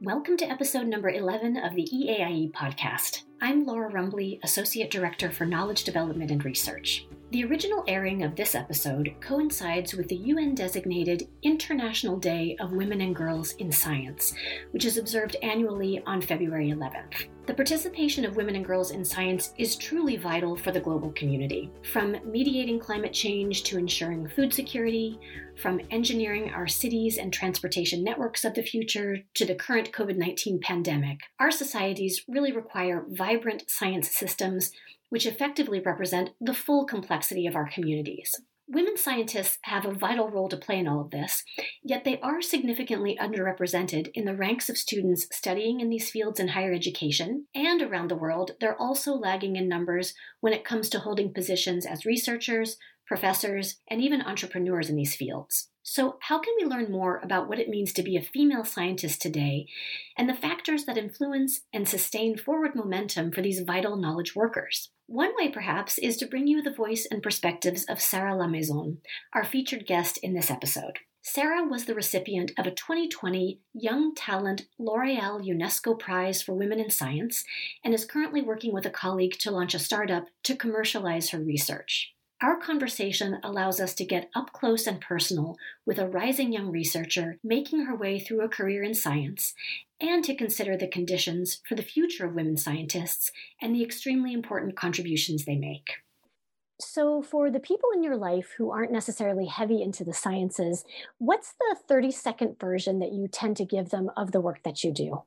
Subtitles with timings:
[0.00, 3.22] Welcome to episode number 11 of the EAIE podcast.
[3.40, 7.04] I'm Laura Rumbley, Associate Director for Knowledge Development and Research.
[7.30, 13.02] The original airing of this episode coincides with the UN designated International Day of Women
[13.02, 14.34] and Girls in Science,
[14.70, 17.28] which is observed annually on February 11th.
[17.44, 21.70] The participation of women and girls in science is truly vital for the global community.
[21.92, 25.20] From mediating climate change to ensuring food security,
[25.60, 30.60] from engineering our cities and transportation networks of the future to the current COVID 19
[30.60, 34.72] pandemic, our societies really require vibrant science systems
[35.08, 38.34] which effectively represent the full complexity of our communities.
[38.70, 41.42] Women scientists have a vital role to play in all of this,
[41.82, 46.48] yet they are significantly underrepresented in the ranks of students studying in these fields in
[46.48, 50.98] higher education, and around the world, they're also lagging in numbers when it comes to
[50.98, 55.70] holding positions as researchers, professors, and even entrepreneurs in these fields.
[55.90, 59.22] So, how can we learn more about what it means to be a female scientist
[59.22, 59.66] today
[60.18, 64.90] and the factors that influence and sustain forward momentum for these vital knowledge workers?
[65.06, 68.98] One way, perhaps, is to bring you the voice and perspectives of Sarah Lamaison,
[69.32, 70.98] our featured guest in this episode.
[71.22, 76.90] Sarah was the recipient of a 2020 Young Talent L'Oreal UNESCO Prize for Women in
[76.90, 77.44] Science
[77.82, 82.12] and is currently working with a colleague to launch a startup to commercialize her research.
[82.40, 87.38] Our conversation allows us to get up close and personal with a rising young researcher
[87.42, 89.54] making her way through a career in science
[90.00, 94.76] and to consider the conditions for the future of women scientists and the extremely important
[94.76, 95.94] contributions they make.
[96.80, 100.84] So, for the people in your life who aren't necessarily heavy into the sciences,
[101.18, 104.84] what's the 30 second version that you tend to give them of the work that
[104.84, 105.24] you do?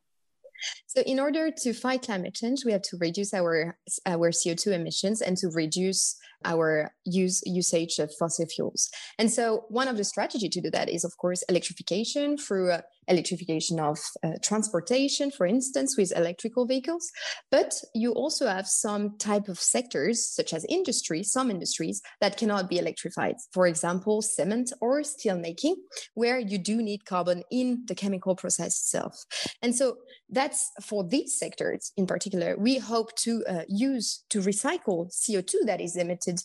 [0.87, 5.21] So, in order to fight climate change, we have to reduce our our CO2 emissions
[5.21, 8.89] and to reduce our use usage of fossil fuels.
[9.17, 12.81] And so, one of the strategy to do that is, of course, electrification through uh,
[13.11, 17.11] electrification of uh, transportation, for instance, with electrical vehicles.
[17.51, 22.69] But you also have some type of sectors, such as industry, some industries that cannot
[22.69, 23.35] be electrified.
[23.53, 25.75] For example, cement or steel making,
[26.13, 29.15] where you do need carbon in the chemical process itself.
[29.61, 29.97] And so
[30.29, 35.81] that's for these sectors in particular, we hope to uh, use to recycle CO2 that
[35.81, 36.39] is emitted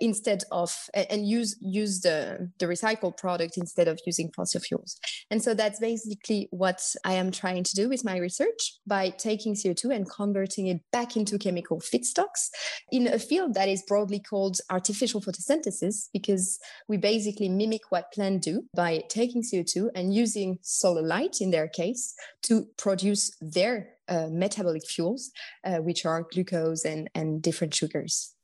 [0.00, 4.96] instead of and use use the, the recycled product instead of using fossil fuels.
[5.30, 9.10] And so that's basically basically what I am trying to do with my research by
[9.10, 12.50] taking CO2 and converting it back into chemical feedstocks
[12.90, 16.58] in a field that is broadly called artificial photosynthesis, because
[16.88, 21.68] we basically mimic what plants do by taking CO2 and using solar light in their
[21.68, 25.30] case to produce their uh, metabolic fuels,
[25.64, 28.34] uh, which are glucose and, and different sugars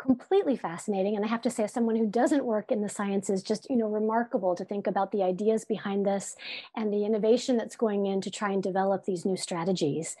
[0.00, 3.42] completely fascinating and i have to say as someone who doesn't work in the sciences
[3.42, 6.36] just you know remarkable to think about the ideas behind this
[6.74, 10.16] and the innovation that's going in to try and develop these new strategies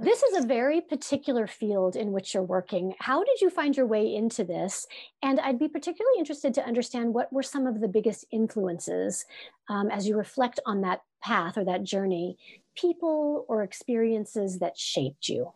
[0.00, 2.94] this is a very particular field in which you're working.
[2.98, 4.86] How did you find your way into this?
[5.22, 9.26] And I'd be particularly interested to understand what were some of the biggest influences
[9.68, 12.38] um, as you reflect on that path or that journey,
[12.74, 15.52] people or experiences that shaped you.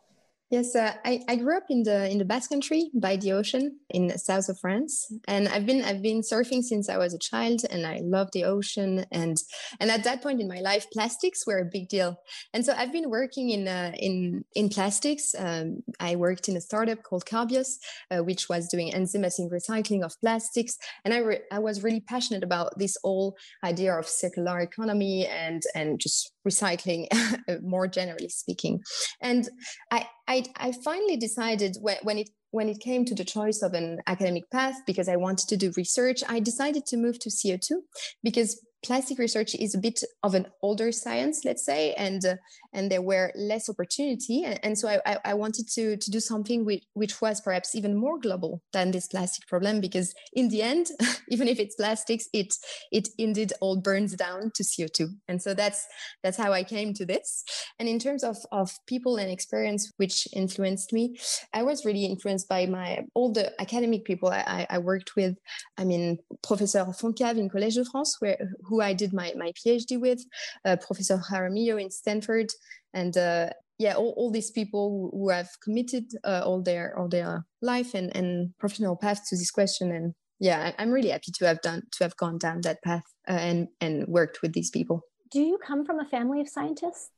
[0.49, 3.81] Yes, uh, I, I grew up in the in the Basque Country by the ocean
[3.91, 7.19] in the south of France, and I've been I've been surfing since I was a
[7.19, 9.07] child, and I love the ocean.
[9.11, 9.37] and
[9.81, 12.21] And at that point in my life, plastics were a big deal,
[12.55, 15.35] and so I've been working in uh, in in plastics.
[15.37, 17.79] Um, I worked in a startup called Carbios,
[18.13, 22.45] uh, which was doing enzymatic recycling of plastics, and I re- I was really passionate
[22.45, 28.81] about this whole idea of circular economy and and just recycling uh, more generally speaking.
[29.21, 29.49] And
[29.91, 33.75] I, I, I finally decided when, when it when it came to the choice of
[33.75, 37.81] an academic path because I wanted to do research, I decided to move to CO2
[38.23, 42.37] because plastic research is a bit of an older science, let's say, and uh,
[42.73, 46.65] and there were less opportunity, and, and so I, I, wanted to to do something
[46.65, 50.89] which which was perhaps even more global than this plastic problem, because in the end,
[51.29, 52.55] even if it's plastics, it
[52.93, 55.87] it indeed all burns down to CO two, and so that's
[56.23, 57.45] that's how I came to this.
[57.79, 61.19] And in terms of of people and experience which influenced me,
[61.53, 65.37] I was really influenced by my all the academic people I, I worked with.
[65.79, 68.37] I mean, Professor Fontecave in Collège de France, where
[68.69, 70.25] who I did my, my PhD with,
[70.65, 72.51] uh, Professor Jaramillo in Stanford,
[72.93, 77.45] and uh, yeah, all, all these people who have committed uh, all their all their
[77.61, 79.93] life and, and professional path to this question.
[79.93, 83.33] And yeah, I'm really happy to have done to have gone down that path uh,
[83.33, 85.03] and and worked with these people.
[85.31, 87.11] Do you come from a family of scientists?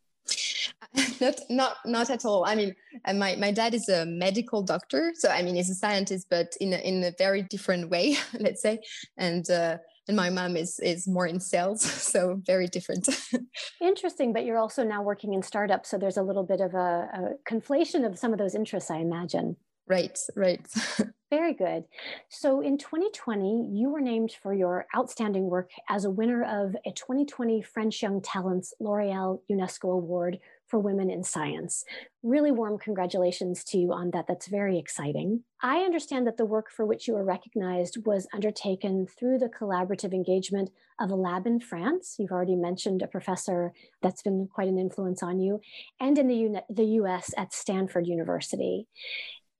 [1.20, 2.74] not not not at all i mean
[3.06, 6.54] uh, my my dad is a medical doctor so i mean he's a scientist but
[6.60, 8.78] in a, in a very different way let's say
[9.16, 9.78] and uh,
[10.08, 11.82] and my mom is is more in sales
[12.12, 13.08] so very different.
[13.80, 17.08] Interesting but you're also now working in startups so there's a little bit of a,
[17.12, 19.56] a conflation of some of those interests i imagine.
[19.86, 20.66] Right right.
[21.30, 21.84] Very good.
[22.30, 26.92] So in 2020 you were named for your outstanding work as a winner of a
[26.92, 31.84] 2020 french young talents l'oreal unesco award for women in science.
[32.22, 34.26] Really warm congratulations to you on that.
[34.28, 35.44] That's very exciting.
[35.62, 40.12] I understand that the work for which you were recognized was undertaken through the collaborative
[40.12, 40.70] engagement
[41.00, 42.16] of a lab in France.
[42.18, 43.72] You've already mentioned a professor
[44.02, 45.60] that's been quite an influence on you,
[46.00, 48.86] and in the, U- the US at Stanford University.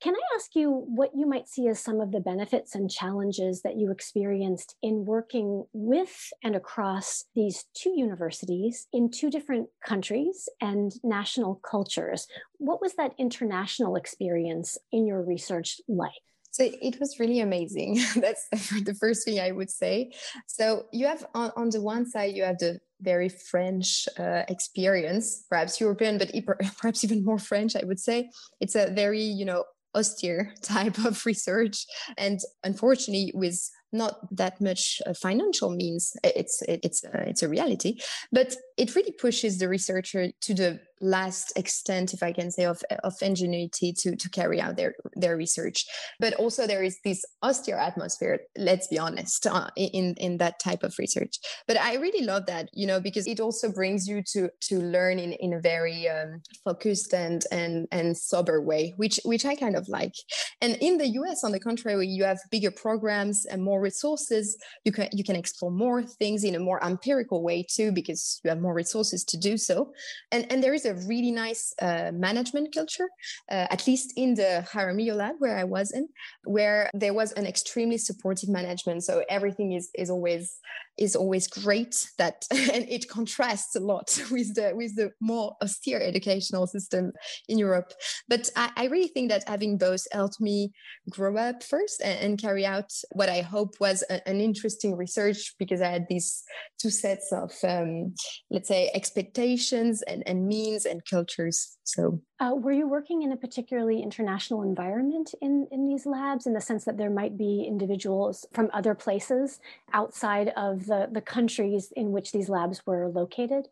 [0.00, 3.62] Can I ask you what you might see as some of the benefits and challenges
[3.62, 10.49] that you experienced in working with and across these two universities in two different countries
[10.61, 12.29] and national cultures?
[12.59, 16.12] What was that international experience in your research like?
[16.53, 18.00] So it was really amazing.
[18.17, 18.49] That's
[18.85, 20.12] the first thing I would say.
[20.47, 25.45] So you have on, on the one side, you have the very French uh, experience,
[25.49, 26.33] perhaps European, but
[26.79, 28.31] perhaps even more French, I would say.
[28.61, 31.87] It's a very, you know, austere type of research.
[32.17, 37.99] And unfortunately with not that much uh, financial means it's it's uh, it's a reality
[38.32, 42.82] but it really pushes the researcher to the last extent if i can say of,
[43.05, 45.85] of ingenuity to to carry out their their research.
[46.19, 50.82] But also there is this austere atmosphere let's be honest uh, in in that type
[50.82, 51.35] of research.
[51.67, 55.19] But i really love that you know because it also brings you to to learn
[55.19, 59.76] in in a very um, focused and and and sober way which which i kind
[59.76, 60.14] of like.
[60.61, 64.92] And in the us on the contrary you have bigger programs and more resources you
[64.92, 68.60] can you can explore more things in a more empirical way too because you have
[68.60, 69.92] more resources to do so.
[70.32, 73.08] And and there is a really nice uh, management culture
[73.50, 76.08] uh, at least in the jaramillo lab where i was in
[76.44, 79.04] where there was an extremely supportive management.
[79.04, 80.58] So everything is is always
[80.96, 86.00] is always great that and it contrasts a lot with the with the more austere
[86.00, 87.12] educational system
[87.48, 87.92] in europe.
[88.28, 90.72] But i, I really think that having both helped me
[91.10, 95.55] grow up first and, and carry out what i hope was a, an interesting research
[95.59, 96.43] because i had these
[96.81, 98.15] two sets of um,
[98.50, 103.37] let's say expectations and, and means and cultures so uh, were you working in a
[103.37, 108.47] particularly international environment in, in these labs in the sense that there might be individuals
[108.53, 109.61] from other places
[109.93, 113.69] outside of the, the countries in which these labs were located?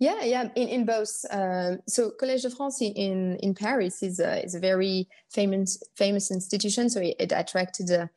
[0.00, 1.26] Yeah, yeah, in, in both.
[1.30, 6.30] Um, so Collège de France in, in Paris is a, is a very famous famous
[6.30, 6.88] institution.
[6.88, 8.08] So it, it attracted a,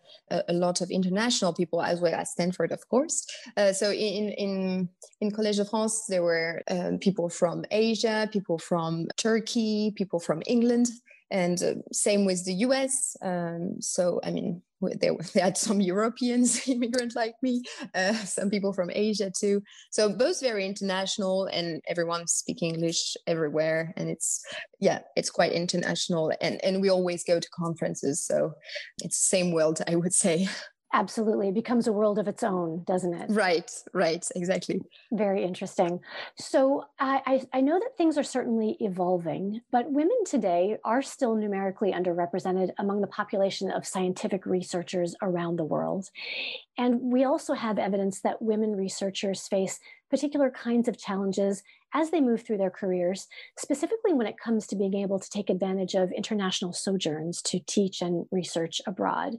[0.48, 3.28] a, lot of international people as well as Stanford, of course.
[3.58, 4.90] Uh, so in, in,
[5.20, 10.42] in Collège de France, there were um, people from Asia, people from Turkey, people from
[10.48, 10.88] England,
[11.32, 13.18] and uh, same with the US.
[13.22, 14.62] Um, so, I mean,
[15.00, 17.64] they, they had some Europeans immigrants like me,
[17.96, 19.62] uh, some people from Asia too.
[19.92, 23.94] So both very international, and everyone speaking English everywhere.
[23.98, 24.44] And it's
[24.80, 26.32] yeah, it's quite international.
[26.42, 28.54] And and we always go to conferences, so
[29.02, 30.48] it's the same world, I would say.
[30.96, 31.48] Absolutely.
[31.48, 33.32] It becomes a world of its own, doesn't it?
[33.32, 34.80] Right, right, exactly.
[35.12, 36.00] Very interesting.
[36.38, 41.92] So I, I, know that things are certainly evolving, but women today are still numerically
[41.92, 46.12] underrepresented among the population of scientific researchers around the world.
[46.78, 49.80] And we also have evidence that women researchers face
[50.12, 51.64] particular kinds of challenges
[51.94, 55.50] as they move through their careers, specifically when it comes to being able to take
[55.50, 59.36] advantage of international sojourns to teach and research abroad.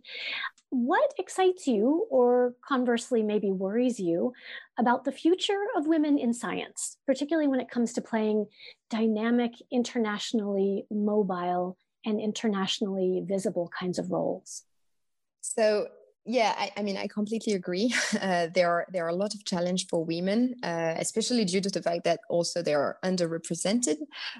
[0.70, 4.32] What excites you, or conversely, maybe worries you,
[4.78, 8.46] about the future of women in science, particularly when it comes to playing
[8.90, 14.62] dynamic, internationally mobile, and internationally visible kinds of roles?
[15.40, 15.88] So,
[16.26, 17.94] yeah, I, I, mean, I completely agree.
[18.24, 21.68] Uh, there are there are a lot of challenge for women, uh, especially due to
[21.68, 23.96] the fact that also they are underrepresented.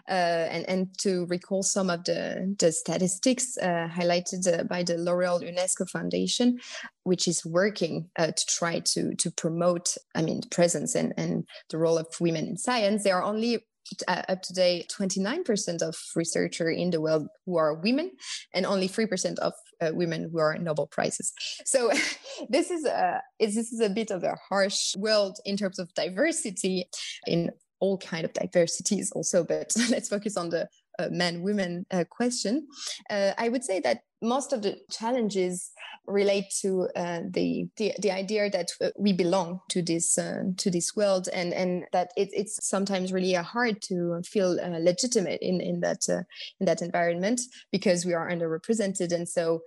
[0.09, 4.97] Uh, and and to recall some of the the statistics uh, highlighted uh, by the
[4.97, 6.59] L'Oreal UNESCO Foundation,
[7.03, 11.45] which is working uh, to try to to promote, I mean, the presence and and
[11.69, 13.03] the role of women in science.
[13.03, 13.65] There are only
[14.09, 18.11] uh, up to date 29% of researchers in the world who are women
[18.55, 21.33] and only 3% of uh, women who are nobel prizes.
[21.65, 21.91] So
[22.49, 26.89] this is a this is a bit of a harsh world in terms of diversity
[27.27, 27.51] in
[27.81, 32.67] all kind of diversities also but let's focus on the uh, man women uh, question.
[33.11, 35.71] Uh, i would say that most of the challenges
[36.07, 40.71] relate to uh, the, the, the idea that uh, we belong to this uh, to
[40.71, 45.61] this world and and that it, it's sometimes really hard to feel uh, legitimate in
[45.61, 46.23] in that uh,
[46.61, 47.41] in that environment
[47.73, 49.13] because we are underrepresented.
[49.13, 49.61] And so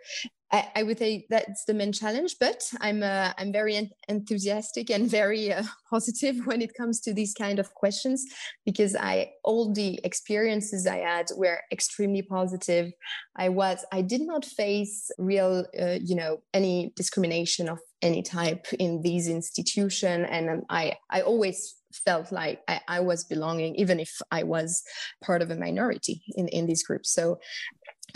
[0.52, 5.10] I, I, would say that's the main challenge, but I'm uh, I'm very enthusiastic and
[5.10, 8.26] very uh, positive when it comes to these kind of questions
[8.66, 12.94] because I all the experiences I had were extremely positive.
[13.36, 18.68] I was I did not face real uh, you know any discrimination of any type
[18.80, 21.76] in these institution, and um, I I always
[22.06, 24.84] felt like I, I, was belonging, even if I was
[25.24, 27.06] part of a minority in, in this group.
[27.06, 27.40] So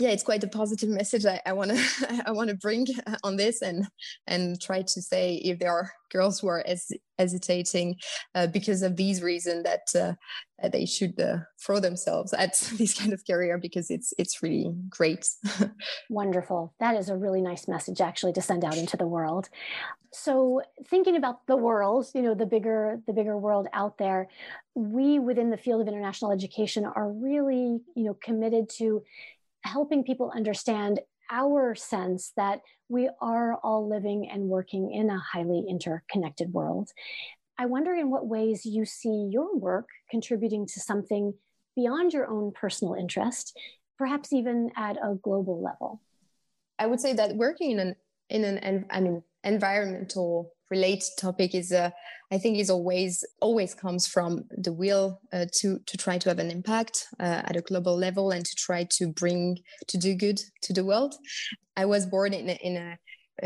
[0.02, 2.86] yeah, it's quite a positive message I want to I want to bring
[3.22, 3.86] on this and
[4.26, 7.96] and try to say if there are girls who are hes- hesitating
[8.34, 13.12] uh, because of these reasons that uh, they should uh, throw themselves at this kind
[13.12, 15.24] of career because it's it's really great.
[16.10, 16.74] Wonderful.
[16.80, 19.50] That is a really nice message actually to send out into the world.
[20.12, 24.28] So thinking about the world, you know, the bigger the bigger world out there,
[24.74, 29.04] we within the field of international education are really, you know, committed to
[29.64, 31.00] helping people understand
[31.30, 36.90] our sense that we are all living and working in a highly interconnected world.
[37.58, 41.34] I wonder in what ways you see your work contributing to something
[41.74, 43.58] beyond your own personal interest,
[43.98, 46.00] perhaps even at a global level.
[46.78, 47.96] I would say that working in an
[48.28, 51.90] in an mean environmental related topic is uh,
[52.34, 54.30] I think is always always comes from
[54.66, 58.26] the will uh, to to try to have an impact uh, at a global level
[58.34, 59.40] and to try to bring
[59.90, 61.14] to do good to the world.
[61.82, 62.90] I was born in in a,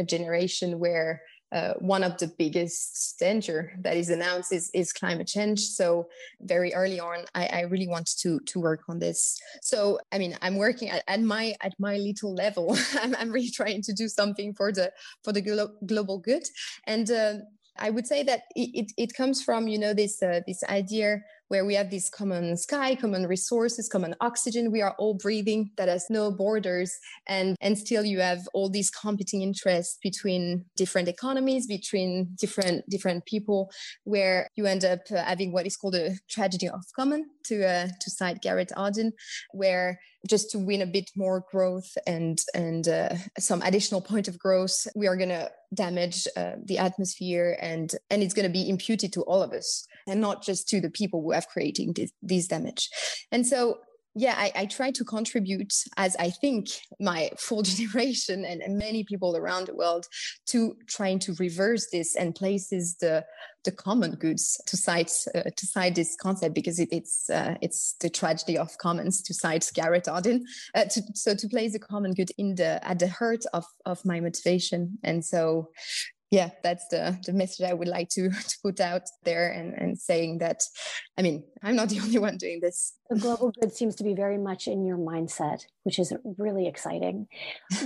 [0.01, 1.11] a generation where
[1.53, 5.61] uh, one of the biggest danger that is announced is, is climate change.
[5.61, 6.09] So
[6.41, 9.39] very early on, I, I really want to to work on this.
[9.63, 12.77] So I mean, I'm working at, at my at my little level.
[13.01, 16.43] I'm, I'm really trying to do something for the for the glo- global good.
[16.87, 17.35] And uh,
[17.79, 21.21] I would say that it, it, it comes from you know this uh, this idea
[21.49, 24.73] where we have this common sky, common resources, common oxygen.
[24.73, 26.93] We are all breathing that has no borders.
[27.29, 33.25] And, and still you have all these competing interests between different economies, between different, different
[33.27, 33.71] people,
[34.05, 38.11] where you end up having what is called a tragedy of common to, uh, to
[38.11, 39.13] cite Garrett Hardin,
[39.53, 44.39] where just to win a bit more growth and and uh, some additional point of
[44.39, 48.69] growth we are going to damage uh, the atmosphere and and it's going to be
[48.69, 52.13] imputed to all of us and not just to the people who have creating this,
[52.23, 52.89] this damage
[53.33, 53.79] and so
[54.19, 59.05] yeah, I, I, try to contribute as I think my full generation and, and, many
[59.05, 60.07] people around the world
[60.47, 63.25] to trying to reverse this and places the
[63.65, 67.95] the common goods to cite uh, to cite this concept because it, it's uh, it's
[68.01, 70.47] the tragedy of commons to cite Garrett Hardin.
[70.75, 74.03] Uh, to, so to place the common good in the at the heart of of
[74.05, 75.69] my motivation, and so
[76.31, 79.99] yeah that's the the message i would like to to put out there and and
[79.99, 80.63] saying that
[81.19, 82.95] i mean i'm not the only one doing this.
[83.11, 87.29] The global good seems to be very much in your mindset which is really exciting.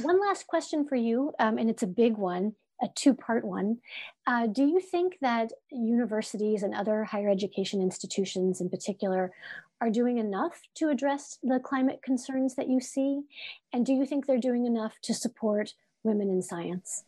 [0.03, 3.79] One last question for you um, and it's a big one a two part one.
[4.27, 9.33] Uh, do you think that universities and other higher education institutions in particular
[9.81, 13.23] are doing enough to address the climate concerns that you see?
[13.73, 17.05] And do you think they're doing enough to support women in science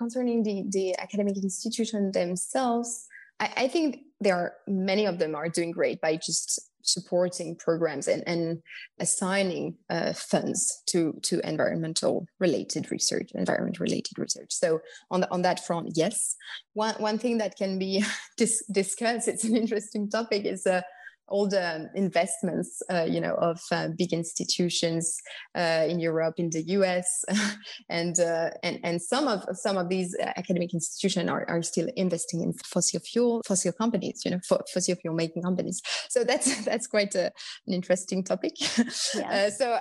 [0.00, 3.06] concerning the, the academic institution themselves,
[3.38, 8.08] I, I, think there are many of them are doing great by just supporting programs
[8.08, 8.62] and, and
[8.98, 14.52] assigning uh, funds to to environmental related research, environment related research.
[14.62, 14.80] So
[15.10, 16.34] on the, on that front, yes.
[16.72, 18.02] One one thing that can be
[18.38, 20.82] dis- discussed, it's an interesting topic, is uh,
[21.30, 25.16] all the investments, uh, you know, of uh, big institutions
[25.54, 27.24] uh, in Europe, in the US,
[27.88, 31.88] and uh, and and some of some of these uh, academic institutions are, are still
[31.96, 35.80] investing in fossil fuel fossil companies, you know, fossil fuel making companies.
[36.08, 37.32] So that's that's quite a,
[37.66, 38.54] an interesting topic.
[39.14, 39.58] Yes.
[39.58, 39.78] so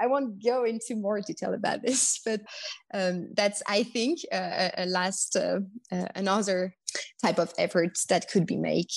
[0.00, 2.40] I won't go into more detail about this, but
[2.92, 5.36] um, that's I think a last
[5.90, 6.74] another
[7.22, 8.92] type of efforts that could be make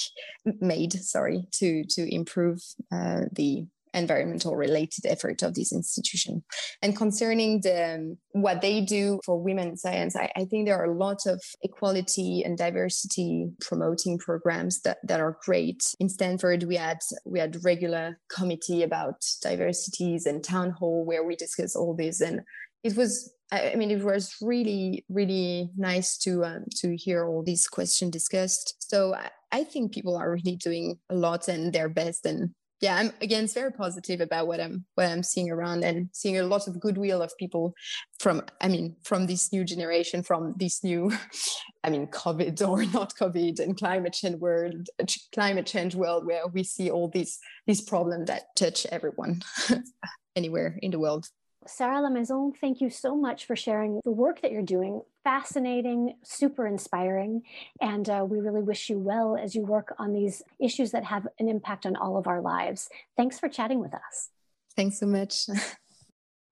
[0.60, 2.62] made sorry to to improve
[2.92, 6.44] uh, the environmental related effort of this institution.
[6.82, 10.78] And concerning the um, what they do for women in science I, I, think there
[10.78, 15.84] are a lot of equality and diversity promoting programs that, that are great.
[16.00, 21.36] In stanford we had we had regular committee about diversities and town hall where we
[21.36, 22.42] discuss all this and
[22.84, 27.68] it was I mean, it was really, really nice to um, to hear all these
[27.68, 28.76] questions discussed.
[28.80, 32.26] So I, I think people are really doing a lot and their best.
[32.26, 32.50] And
[32.82, 36.44] yeah, I'm again very positive about what I'm what I'm seeing around and seeing a
[36.44, 37.74] lot of goodwill of people
[38.20, 41.14] from I mean from this new generation, from this new,
[41.86, 44.90] I mean, COVID or not COVID and climate change world,
[45.34, 49.42] climate change world, where we see all these these problems that touch everyone
[50.36, 51.30] anywhere in the world
[51.68, 55.02] Sarah Lamaison, thank you so much for sharing the work that you're doing.
[55.24, 57.44] Fascinating, super inspiring.
[57.82, 61.28] And uh, we really wish you well as you work on these issues that have
[61.40, 62.90] an impact on all of our lives.
[63.16, 64.30] Thanks for chatting with us.
[64.76, 65.48] Thanks so much.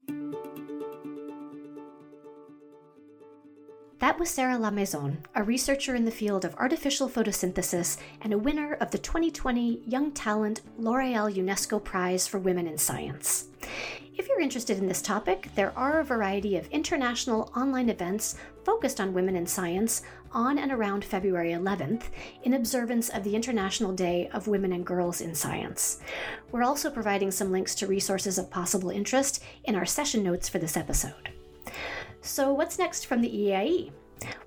[4.00, 8.74] That was Sarah Lamaison, a researcher in the field of artificial photosynthesis and a winner
[8.76, 13.46] of the 2020 Young Talent L'Oreal UNESCO Prize for Women in Science.
[14.18, 19.02] If you're interested in this topic, there are a variety of international online events focused
[19.02, 22.04] on women in science on and around February 11th
[22.44, 26.00] in observance of the International Day of Women and Girls in Science.
[26.54, 30.60] We're also providing some links to resources of possible interest in our session notes for
[30.60, 31.32] this episode.
[32.22, 33.92] So, what's next from the EAIE?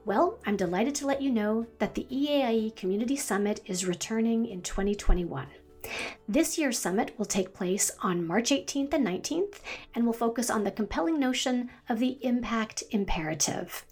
[0.07, 4.63] Well, I'm delighted to let you know that the EAIE Community Summit is returning in
[4.63, 5.47] 2021.
[6.29, 9.61] This year's summit will take place on March 18th and 19th
[9.95, 13.85] and will focus on the compelling notion of the impact imperative.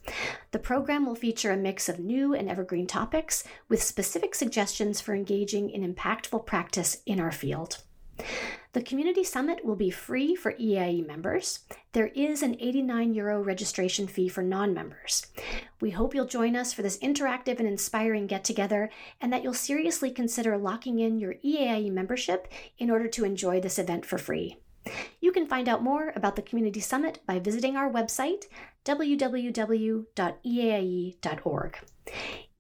[0.51, 5.15] The program will feature a mix of new and evergreen topics with specific suggestions for
[5.15, 7.83] engaging in impactful practice in our field.
[8.77, 11.61] The Community Summit will be free for EAIE members.
[11.93, 15.29] There is an 89 euro registration fee for non members.
[15.81, 19.55] We hope you'll join us for this interactive and inspiring get together and that you'll
[19.55, 24.59] seriously consider locking in your EAIE membership in order to enjoy this event for free.
[25.23, 28.45] You can find out more about the Community Summit by visiting our website,
[28.85, 30.07] www.eaie.org.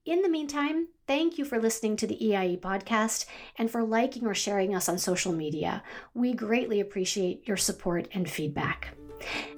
[0.06, 3.26] In the meantime, thank you for listening to the EAIE podcast
[3.58, 5.82] and for liking or sharing us on social media.
[6.14, 8.96] We greatly appreciate your support and feedback.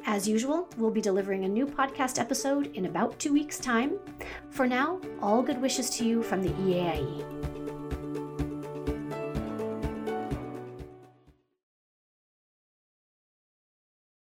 [0.07, 3.99] As usual, we'll be delivering a new podcast episode in about two weeks' time.
[4.49, 7.78] For now, all good wishes to you from the EAIE.